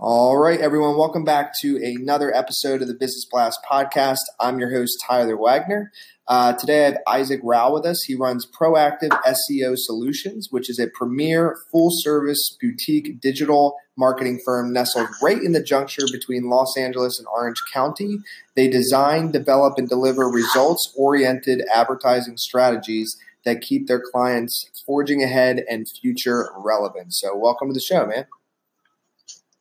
All 0.00 0.38
right, 0.38 0.60
everyone, 0.60 0.96
welcome 0.96 1.24
back 1.24 1.58
to 1.60 1.76
another 1.82 2.32
episode 2.32 2.82
of 2.82 2.86
the 2.86 2.94
Business 2.94 3.26
Blast 3.28 3.58
podcast. 3.68 4.20
I'm 4.38 4.60
your 4.60 4.70
host, 4.70 4.96
Tyler 5.04 5.36
Wagner. 5.36 5.90
Uh, 6.28 6.52
today 6.52 6.82
I 6.82 6.84
have 6.84 6.98
Isaac 7.08 7.40
Rau 7.42 7.74
with 7.74 7.84
us. 7.84 8.04
He 8.04 8.14
runs 8.14 8.46
Proactive 8.46 9.10
SEO 9.10 9.74
Solutions, 9.76 10.52
which 10.52 10.70
is 10.70 10.78
a 10.78 10.86
premier 10.86 11.58
full 11.72 11.90
service 11.92 12.56
boutique 12.60 13.20
digital 13.20 13.74
marketing 13.96 14.40
firm 14.44 14.72
nestled 14.72 15.08
right 15.20 15.42
in 15.42 15.50
the 15.50 15.64
juncture 15.64 16.06
between 16.12 16.48
Los 16.48 16.76
Angeles 16.78 17.18
and 17.18 17.26
Orange 17.26 17.60
County. 17.72 18.18
They 18.54 18.68
design, 18.68 19.32
develop, 19.32 19.78
and 19.78 19.88
deliver 19.88 20.28
results 20.28 20.94
oriented 20.96 21.64
advertising 21.74 22.36
strategies 22.36 23.16
that 23.44 23.62
keep 23.62 23.88
their 23.88 24.00
clients 24.00 24.70
forging 24.86 25.24
ahead 25.24 25.64
and 25.68 25.88
future 26.00 26.50
relevant. 26.56 27.14
So, 27.14 27.36
welcome 27.36 27.66
to 27.66 27.74
the 27.74 27.80
show, 27.80 28.06
man. 28.06 28.26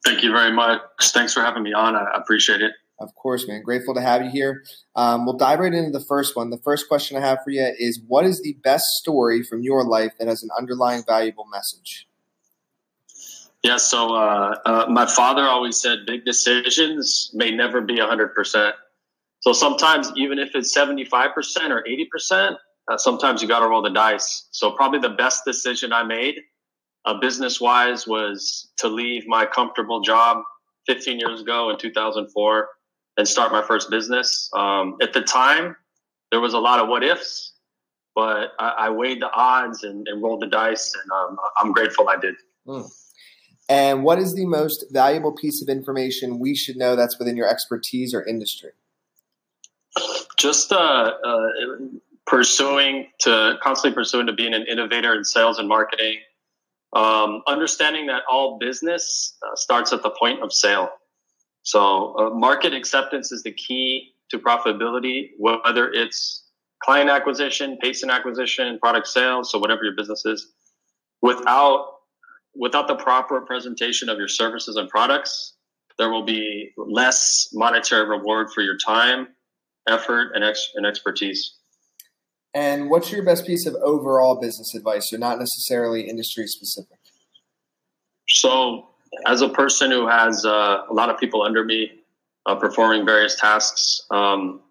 Thank 0.08 0.24
you 0.24 0.32
very 0.32 0.54
much. 0.54 0.80
Thanks 1.02 1.34
for 1.34 1.42
having 1.42 1.64
me 1.64 1.74
on. 1.74 1.94
I 1.98 2.06
appreciate 2.16 2.62
it. 2.62 2.72
Of 2.98 3.14
course, 3.16 3.46
man. 3.46 3.62
Grateful 3.62 3.94
to 3.94 4.00
have 4.00 4.24
you 4.24 4.30
here. 4.30 4.64
Um, 4.96 5.26
we'll 5.26 5.36
dive 5.36 5.60
right 5.60 5.74
into 5.74 5.92
the 5.92 6.06
first 6.06 6.34
one. 6.34 6.50
The 6.50 6.60
first 6.60 6.88
question 6.88 7.18
I 7.18 7.20
have 7.20 7.40
for 7.44 7.50
you 7.50 7.74
is 7.78 8.00
What 8.08 8.26
is 8.26 8.42
the 8.42 8.54
best 8.64 8.86
story 9.02 9.44
from 9.44 9.64
your 9.64 9.84
life 9.84 10.14
that 10.18 10.30
has 10.30 10.44
an 10.44 10.50
underlying 10.58 11.04
valuable 11.06 11.46
message? 11.52 12.08
Yeah, 13.64 13.76
so 13.76 14.16
uh, 14.16 14.56
uh, 14.66 14.86
my 14.90 15.08
father 15.08 15.42
always 15.42 15.76
said 15.76 16.06
big 16.08 16.24
decisions 16.24 17.30
may 17.34 17.52
never 17.52 17.82
be 17.82 17.98
100%. 17.98 18.72
So 19.42 19.52
sometimes, 19.52 20.14
even 20.16 20.40
if 20.40 20.56
it's 20.56 20.74
75% 20.74 21.12
or 21.70 21.84
80%, 21.84 22.56
uh, 22.88 22.98
sometimes 22.98 23.42
you 23.42 23.50
got 23.50 23.60
to 23.60 23.68
roll 23.68 23.82
the 23.82 23.90
dice. 23.90 24.48
So, 24.52 24.72
probably 24.72 25.00
the 25.00 25.10
best 25.10 25.44
decision 25.46 25.92
I 25.92 26.04
made 26.04 26.36
uh, 27.08 27.20
business 27.20 27.62
wise 27.62 28.06
was 28.06 28.68
to 28.78 28.88
leave 28.90 29.26
my 29.28 29.46
comfortable 29.46 30.02
job 30.02 30.44
15 30.88 31.20
years 31.20 31.42
ago 31.42 31.70
in 31.70 31.78
2004 31.78 32.70
and 33.18 33.28
start 33.28 33.52
my 33.52 33.64
first 33.64 33.90
business. 33.90 34.50
Um, 34.54 34.98
at 35.02 35.14
the 35.14 35.22
time, 35.22 35.76
there 36.32 36.42
was 36.42 36.54
a 36.54 36.60
lot 36.60 36.80
of 36.80 36.90
what 36.90 37.04
ifs, 37.04 37.54
but 38.14 38.52
I, 38.60 38.68
I 38.78 38.90
weighed 38.90 39.22
the 39.22 39.32
odds 39.32 39.84
and, 39.84 40.06
and, 40.08 40.22
rolled 40.22 40.42
the 40.42 40.48
dice, 40.48 40.94
and 41.02 41.12
um, 41.12 41.38
I'm 41.60 41.72
grateful 41.72 42.10
I 42.10 42.18
did. 42.18 42.36
Mm. 42.68 42.92
And 43.70 44.04
what 44.04 44.20
is 44.20 44.36
the 44.36 44.46
most 44.46 44.86
valuable 44.92 45.32
piece 45.32 45.62
of 45.62 45.70
information 45.70 46.40
we 46.40 46.56
should 46.56 46.76
know 46.76 46.96
that's 46.96 47.18
within 47.18 47.38
your 47.38 47.50
expertise 47.50 48.14
or 48.14 48.26
industry? 48.26 48.72
Just 50.38 50.74
uh, 50.74 50.76
uh, 51.26 51.48
pursuing 52.26 53.08
to 53.20 53.58
constantly 53.64 53.96
pursuing 53.96 54.28
to 54.28 54.34
being 54.34 54.54
an 54.54 54.66
innovator 54.70 55.16
in 55.16 55.24
sales 55.24 55.58
and 55.58 55.68
marketing 55.68 56.20
um, 56.94 57.42
understanding 57.48 58.08
that 58.08 58.24
all 58.30 58.58
business 58.58 59.38
uh, 59.44 59.56
starts 59.56 59.94
at 59.94 60.04
the 60.04 60.10
point 60.12 60.42
of 60.42 60.54
sale. 60.54 60.90
So, 61.64 62.16
uh, 62.18 62.30
market 62.30 62.74
acceptance 62.74 63.32
is 63.32 63.44
the 63.44 63.52
key 63.52 64.14
to 64.30 64.40
profitability, 64.40 65.32
whether 65.38 65.92
it's 65.92 66.46
client 66.84 67.10
acquisition, 67.10 67.78
patient 67.82 68.12
acquisition, 68.12 68.80
product 68.80 69.08
sales, 69.08 69.52
so 69.52 69.60
whatever 69.60 69.84
your 69.84 69.96
business 69.96 70.26
is. 70.26 70.54
Without 71.22 71.94
without 72.56 72.88
the 72.88 72.96
proper 72.96 73.42
presentation 73.42 74.10
of 74.10 74.18
your 74.18 74.28
services 74.28 74.78
and 74.78 74.90
products, 74.90 75.54
there 75.98 76.10
will 76.10 76.24
be 76.26 76.72
less 76.78 77.50
monetary 77.54 78.08
reward 78.08 78.52
for 78.52 78.62
your 78.62 78.78
time, 78.78 79.28
effort, 79.88 80.32
and, 80.34 80.44
ex- 80.44 80.72
and 80.76 80.86
expertise. 80.86 81.57
And 82.58 82.90
what's 82.90 83.12
your 83.12 83.22
best 83.22 83.46
piece 83.46 83.68
of 83.68 83.76
overall 83.76 84.42
business 84.42 84.74
advice, 84.74 85.12
so 85.12 85.18
not 85.18 85.38
necessarily 85.38 86.10
industry 86.10 86.48
specific? 86.48 86.98
So, 88.28 88.88
as 89.28 89.42
a 89.42 89.50
person 89.50 89.92
who 89.92 90.08
has 90.08 90.44
uh, 90.44 90.82
a 90.90 90.92
lot 90.92 91.12
of 91.12 91.20
people 91.20 91.44
under 91.44 91.64
me 91.64 91.92
uh, 92.48 92.56
performing 92.56 93.06
various 93.06 93.40
tasks, 93.40 94.02
um, 94.10 94.62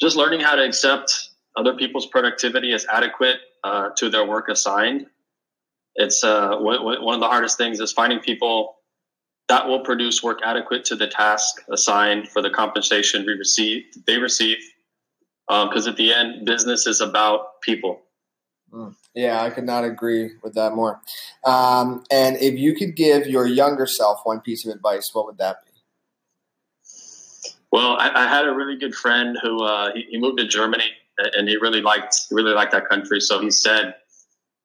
just 0.00 0.16
learning 0.16 0.40
how 0.40 0.54
to 0.54 0.64
accept 0.64 1.28
other 1.54 1.74
people's 1.74 2.06
productivity 2.06 2.72
as 2.72 2.86
adequate 2.90 3.36
uh, 3.62 3.90
to 3.98 4.08
their 4.08 4.24
work 4.24 4.48
assigned. 4.48 5.04
It's 5.96 6.24
uh, 6.24 6.48
w- 6.48 6.78
w- 6.78 7.04
one 7.04 7.14
of 7.14 7.20
the 7.20 7.28
hardest 7.28 7.58
things 7.58 7.78
is 7.78 7.92
finding 7.92 8.20
people 8.20 8.76
that 9.48 9.68
will 9.68 9.80
produce 9.80 10.22
work 10.22 10.38
adequate 10.42 10.86
to 10.86 10.96
the 10.96 11.08
task 11.08 11.56
assigned 11.70 12.26
for 12.30 12.40
the 12.40 12.48
compensation 12.48 13.26
we 13.26 13.34
receive 13.34 13.84
they 14.06 14.16
receive 14.16 14.56
because 15.48 15.86
um, 15.86 15.90
at 15.92 15.96
the 15.96 16.12
end, 16.12 16.46
business 16.46 16.86
is 16.86 17.00
about 17.00 17.60
people. 17.60 18.00
Mm. 18.72 18.94
Yeah, 19.14 19.42
I 19.42 19.50
could 19.50 19.64
not 19.64 19.84
agree 19.84 20.32
with 20.42 20.54
that 20.54 20.74
more. 20.74 21.00
Um, 21.44 22.04
and 22.10 22.36
if 22.36 22.58
you 22.58 22.74
could 22.74 22.96
give 22.96 23.26
your 23.26 23.46
younger 23.46 23.86
self 23.86 24.20
one 24.24 24.40
piece 24.40 24.66
of 24.66 24.74
advice, 24.74 25.10
what 25.12 25.26
would 25.26 25.38
that 25.38 25.58
be? 25.64 25.70
Well, 27.70 27.96
I, 27.98 28.24
I 28.24 28.28
had 28.28 28.46
a 28.46 28.52
really 28.52 28.76
good 28.76 28.94
friend 28.94 29.36
who 29.40 29.62
uh, 29.64 29.92
he, 29.94 30.06
he, 30.10 30.18
moved 30.18 30.38
to 30.38 30.46
Germany, 30.46 30.90
and 31.18 31.48
he 31.48 31.56
really 31.56 31.80
liked 31.80 32.16
he 32.28 32.34
really 32.34 32.52
liked 32.52 32.72
that 32.72 32.88
country. 32.88 33.20
So 33.20 33.40
he 33.40 33.50
said, 33.50 33.94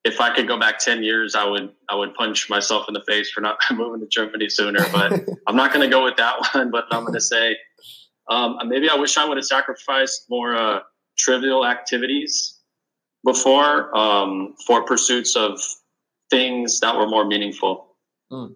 if 0.03 0.22
I 0.22 0.34
could 0.34 0.47
go 0.47 0.59
back 0.59 0.79
ten 0.79 1.03
years, 1.03 1.35
I 1.35 1.45
would 1.45 1.72
I 1.89 1.95
would 1.95 2.16
punch 2.16 2.50
myself 2.50 2.85
in 2.88 2.94
the 2.94 3.03
face 3.07 3.29
for 3.31 3.41
not 3.41 3.59
moving 3.72 4.01
to 4.01 4.07
Germany 4.07 4.50
sooner. 4.50 4.79
But 4.91 5.23
I'm 5.47 5.56
not 5.56 5.72
going 5.73 5.88
to 5.88 5.91
go 5.91 6.03
with 6.03 6.18
that 6.18 6.35
one. 6.53 6.72
But 6.72 6.85
I'm 6.91 7.01
going 7.01 7.13
to 7.13 7.22
say 7.22 7.57
um, 8.29 8.57
maybe 8.66 8.90
I 8.90 8.95
wish 8.95 9.17
I 9.17 9.25
would 9.25 9.38
have 9.38 9.45
sacrificed 9.45 10.25
more 10.29 10.56
uh, 10.56 10.79
trivial 11.17 11.66
activities 11.66 12.59
before 13.25 13.95
um, 13.97 14.56
for 14.66 14.84
pursuits 14.85 15.35
of 15.35 15.59
things 16.29 16.79
that 16.79 16.95
were 16.95 17.07
more 17.07 17.25
meaningful. 17.25 17.95
Mm. 18.31 18.56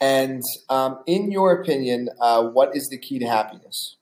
And 0.00 0.42
um, 0.68 1.00
in 1.06 1.30
your 1.30 1.60
opinion, 1.60 2.08
uh, 2.20 2.44
what 2.44 2.74
is 2.74 2.88
the 2.88 2.98
key 2.98 3.18
to 3.18 3.26
happiness? 3.26 3.96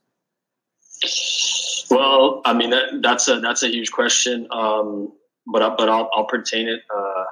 Well, 1.90 2.42
I 2.44 2.52
mean 2.52 2.70
that, 2.70 3.00
that's 3.02 3.28
a 3.28 3.40
that's 3.40 3.62
a 3.62 3.68
huge 3.68 3.92
question, 3.92 4.46
um, 4.50 5.12
but 5.46 5.76
but 5.76 5.88
I'll, 5.88 6.10
I'll 6.12 6.26
pertain 6.26 6.68
it 6.68 6.80
uh, 6.94 7.24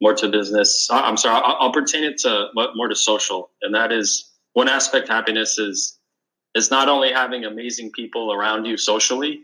more 0.00 0.14
to 0.14 0.28
business. 0.28 0.88
I'm 0.90 1.16
sorry, 1.16 1.40
I'll, 1.44 1.56
I'll 1.60 1.72
pertain 1.72 2.04
it 2.04 2.18
to 2.18 2.48
more 2.74 2.88
to 2.88 2.94
social, 2.96 3.50
and 3.62 3.74
that 3.74 3.92
is 3.92 4.30
one 4.54 4.68
aspect. 4.68 5.08
Happiness 5.08 5.58
is 5.58 5.99
is 6.54 6.70
not 6.70 6.88
only 6.88 7.12
having 7.12 7.44
amazing 7.44 7.92
people 7.92 8.32
around 8.32 8.64
you 8.64 8.76
socially, 8.76 9.42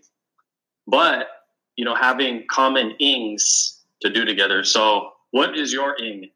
but 0.87 1.29
you 1.77 1.85
know 1.85 1.95
having 1.95 2.47
common 2.51 2.93
ings 2.99 3.83
to 4.03 4.11
do 4.11 4.25
together. 4.25 4.65
So, 4.65 5.13
what 5.31 5.57
is 5.57 5.73
your 5.73 5.97
ing? 6.03 6.31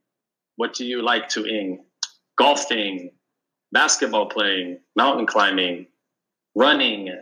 What 0.57 0.75
do 0.75 0.85
you 0.85 1.03
like 1.03 1.29
to 1.31 1.47
ing? 1.47 1.85
Golfing, 2.37 3.11
basketball 3.73 4.27
playing, 4.27 4.79
mountain 4.97 5.27
climbing, 5.27 5.87
running, 6.55 7.13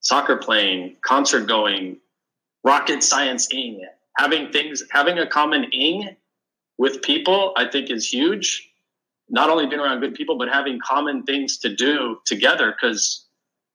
soccer 0.00 0.36
playing, 0.36 0.96
concert 1.04 1.46
going, 1.46 1.98
rocket 2.64 3.02
science 3.02 3.52
ing. 3.52 3.84
Having 4.18 4.50
things, 4.50 4.82
having 4.90 5.18
a 5.18 5.26
common 5.26 5.64
ing 5.64 6.16
with 6.78 7.02
people, 7.02 7.52
I 7.56 7.68
think 7.68 7.90
is 7.90 8.08
huge 8.10 8.70
not 9.28 9.50
only 9.50 9.66
being 9.66 9.80
around 9.80 10.00
good 10.00 10.14
people, 10.14 10.38
but 10.38 10.48
having 10.48 10.78
common 10.78 11.22
things 11.24 11.58
to 11.58 11.74
do 11.74 12.18
together. 12.24 12.72
Because 12.72 13.26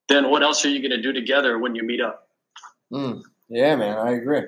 then 0.07 0.30
what 0.30 0.44
else 0.44 0.65
are 0.65 0.69
you 0.69 0.80
going 0.80 0.92
to 0.92 1.01
do 1.01 1.13
together 1.13 1.59
when 1.59 1.75
you 1.75 1.83
meet 1.83 2.01
up? 2.01 2.27
Mm, 2.92 3.21
yeah, 3.50 3.75
man, 3.75 3.98
I 3.98 4.12
agree. 4.12 4.44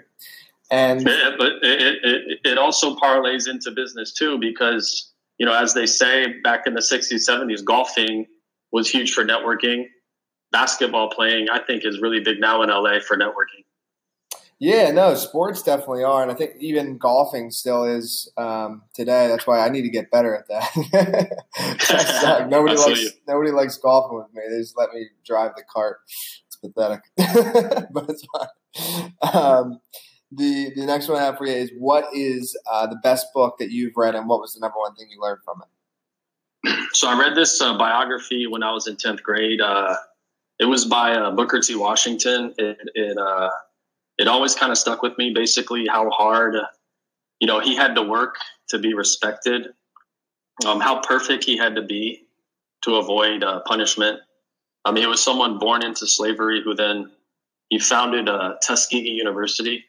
And 0.72 1.04
but 1.38 1.52
it, 1.62 1.98
it, 2.04 2.40
it 2.44 2.58
also 2.58 2.96
parlays 2.96 3.50
into 3.50 3.72
business 3.72 4.14
too, 4.14 4.38
because 4.40 5.12
you 5.38 5.46
know, 5.46 5.54
as 5.54 5.74
they 5.74 5.86
say 5.86 6.40
back 6.42 6.68
in 6.68 6.74
the 6.74 6.82
'60s, 6.82 7.28
'70s, 7.28 7.64
golfing 7.64 8.28
was 8.72 8.90
huge 8.90 9.14
for 9.14 9.24
networking. 9.24 9.86
Basketball 10.52 11.10
playing, 11.10 11.50
I 11.50 11.60
think, 11.60 11.86
is 11.86 12.00
really 12.00 12.20
big 12.20 12.40
now 12.40 12.62
in 12.62 12.70
LA 12.70 13.00
for 13.00 13.18
networking. 13.18 13.66
Yeah, 14.60 14.92
no, 14.92 15.14
sports 15.16 15.62
definitely 15.62 16.04
are, 16.04 16.22
and 16.22 16.32
I 16.32 16.36
think 16.36 16.54
even 16.60 16.98
golfing 16.98 17.52
still 17.52 17.84
is 17.84 18.32
um, 18.38 18.84
today. 18.94 19.28
That's 19.28 19.46
why 19.46 19.60
I 19.60 19.70
need 19.70 19.82
to 19.82 19.90
get 19.90 20.10
better 20.10 20.36
at 20.36 20.48
that. 20.48 22.48
nobody 22.50 22.76
likes 22.76 23.12
nobody 23.28 23.52
likes 23.52 23.78
golfing 23.78 24.18
with 24.18 24.34
me. 24.34 24.42
They 24.50 24.62
just 24.62 24.78
let 24.78 24.94
me 24.94 25.08
drive 25.26 25.52
the 25.56 25.64
cart. 25.70 26.00
It's 26.48 26.56
pathetic, 26.56 27.02
but 27.92 28.10
it's 28.10 28.26
fine. 28.34 29.14
Um, 29.22 29.80
the 30.32 30.72
the 30.76 30.86
next 30.86 31.08
one 31.08 31.20
I 31.20 31.26
have 31.26 31.38
for 31.38 31.46
you 31.46 31.54
is 31.54 31.72
what 31.78 32.06
is 32.14 32.58
uh, 32.72 32.88
the 32.88 32.98
best 33.04 33.28
book 33.34 33.58
that 33.60 33.72
you've 33.72 33.98
read, 33.98 34.16
and 34.16 34.28
what 34.28 34.40
was 34.40 34.54
the 34.54 34.62
number 34.62 34.78
one 34.78 34.96
thing 34.96 35.08
you 35.10 35.22
learned 35.22 35.42
from 35.44 35.62
it? 35.62 35.68
So 36.94 37.10
I 37.10 37.20
read 37.20 37.36
this 37.36 37.60
uh, 37.60 37.78
biography 37.78 38.48
when 38.48 38.64
I 38.64 38.72
was 38.72 38.88
in 38.88 38.96
tenth 38.96 39.24
grade. 39.24 39.60
Uh, 39.60 39.96
it 40.60 40.66
was 40.66 40.86
by 40.86 41.14
uh, 41.14 41.32
Booker 41.32 41.60
T. 41.60 41.76
Washington. 41.76 42.54
It 42.58 42.78
it, 42.94 43.18
uh, 43.18 43.50
it 44.18 44.28
always 44.28 44.56
kind 44.56 44.72
of 44.72 44.78
stuck 44.78 45.02
with 45.02 45.18
me. 45.18 45.32
Basically, 45.34 45.88
how 45.88 46.10
hard 46.10 46.56
you 47.40 47.48
know 47.48 47.60
he 47.60 47.76
had 47.76 47.96
to 47.96 48.04
work 48.04 48.36
to 48.70 48.80
be 48.80 48.94
respected. 48.94 49.68
Um, 50.66 50.80
how 50.80 51.02
perfect 51.02 51.44
he 51.44 51.58
had 51.58 51.76
to 51.76 51.82
be 51.82 52.28
to 52.84 52.96
avoid 52.96 53.44
uh, 53.44 53.62
punishment. 53.66 54.20
I 54.86 54.92
mean, 54.92 55.04
it 55.04 55.10
was 55.10 55.24
someone 55.24 55.58
born 55.58 55.84
into 55.84 56.06
slavery 56.06 56.62
who 56.64 56.76
then 56.76 57.12
he 57.70 57.80
founded 57.80 58.30
uh, 58.30 58.56
Tuskegee 58.62 59.10
University, 59.10 59.86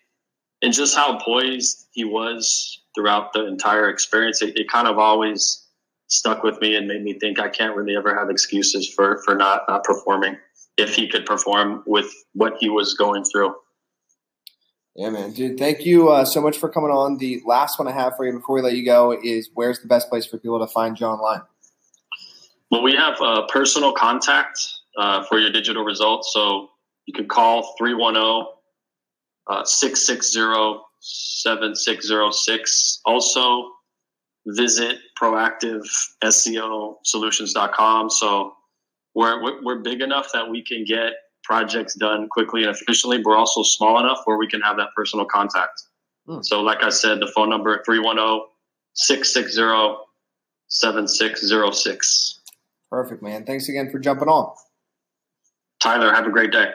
and 0.63 0.73
just 0.73 0.97
how 0.97 1.19
poised 1.19 1.87
he 1.93 2.05
was 2.05 2.81
throughout 2.95 3.33
the 3.33 3.47
entire 3.47 3.91
experience. 3.91 4.41
It, 4.41 4.59
it 4.59 4.71
kind 4.71 4.89
of 4.89 4.99
always 4.99 5.65
stuck 6.09 6.43
with 6.43 6.61
me 6.61 6.77
and 6.77 6.87
made 6.87 7.03
me 7.03 7.19
think 7.19 7.39
I 7.41 7.49
can't 7.49 7.77
really 7.77 7.97
ever 7.97 8.15
have 8.15 8.31
excuses 8.31 8.89
for 8.89 9.21
for 9.25 9.35
not 9.35 9.63
not 9.69 9.85
performing 9.85 10.37
if 10.77 10.95
he 10.95 11.09
could 11.09 11.27
perform 11.27 11.83
with 11.87 12.11
what 12.33 12.55
he 12.61 12.69
was 12.69 12.95
going 12.95 13.25
through. 13.25 13.55
Yeah, 14.97 15.11
man, 15.11 15.33
dude. 15.33 15.59
Thank 15.59 15.85
you 15.85 16.11
uh, 16.11 16.25
so 16.25 16.41
much 16.41 16.57
for 16.57 16.69
coming 16.69 16.91
on. 16.91 17.19
The 17.19 17.43
last 17.45 17.81
one 17.81 17.89
I 17.89 17.93
have 17.93 18.17
for 18.17 18.25
you 18.25 18.33
before 18.33 18.55
we 18.55 18.63
let 18.63 18.77
you 18.77 18.85
go 18.85 19.19
is 19.23 19.51
where's 19.55 19.81
the 19.81 19.89
best 19.89 20.09
place 20.09 20.25
for 20.25 20.39
people 20.39 20.61
to 20.61 20.69
find 20.69 20.99
you 20.99 21.07
online? 21.07 21.43
Well, 22.71 22.83
we 22.83 22.95
have 22.95 23.21
a 23.21 23.43
personal 23.49 23.93
contact 23.93 24.61
uh, 24.97 25.25
for 25.25 25.41
your 25.41 25.51
digital 25.51 25.85
results. 25.85 26.33
So 26.33 26.71
you 27.07 27.13
can 27.13 27.27
call 27.27 27.75
310 27.77 28.47
660 29.65 30.81
7606. 31.01 33.01
Also, 33.05 33.73
visit 34.47 34.99
proactiveseosolutions.com. 35.21 38.11
So 38.11 38.55
we're, 39.15 39.65
we're 39.65 39.81
big 39.81 40.01
enough 40.01 40.31
that 40.33 40.49
we 40.49 40.63
can 40.63 40.85
get 40.85 41.15
projects 41.45 41.95
done 41.95 42.29
quickly 42.29 42.65
and 42.65 42.75
efficiently, 42.75 43.19
but 43.19 43.31
we're 43.31 43.37
also 43.37 43.63
small 43.63 43.99
enough 44.01 44.21
where 44.25 44.37
we 44.37 44.49
can 44.49 44.61
have 44.61 44.77
that 44.77 44.89
personal 44.97 45.27
contact. 45.27 45.83
Hmm. 46.27 46.43
So, 46.43 46.63
like 46.63 46.83
I 46.83 46.89
said, 46.89 47.21
the 47.21 47.31
phone 47.35 47.51
number 47.51 47.83
310 47.85 48.47
660 48.95 50.05
7606. 50.69 52.41
Perfect, 52.91 53.23
man. 53.23 53.45
Thanks 53.45 53.69
again 53.69 53.91
for 53.91 53.99
jumping 53.99 54.29
on. 54.29 54.53
Tyler, 55.81 56.13
have 56.13 56.27
a 56.27 56.31
great 56.31 56.51
day. 56.51 56.73